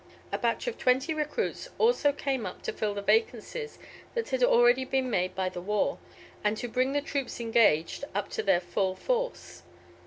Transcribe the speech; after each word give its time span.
A 0.31 0.37
batch 0.39 0.65
of 0.65 0.79
twenty 0.79 1.13
recruits 1.13 1.69
also 1.77 2.11
came 2.11 2.47
up 2.47 2.63
to 2.63 2.73
fill 2.73 2.95
the 2.95 3.03
vacancies 3.03 3.77
that 4.15 4.29
had 4.31 4.43
already 4.43 4.83
been 4.83 5.11
made 5.11 5.35
by 5.35 5.47
the 5.47 5.61
war, 5.61 5.99
and 6.43 6.57
to 6.57 6.67
bring 6.67 6.93
the 6.93 7.01
troops 7.01 7.39
engaged 7.39 8.03
up 8.15 8.27
to 8.29 8.41
their 8.41 8.61
full 8.61 8.95
force. 8.95 9.61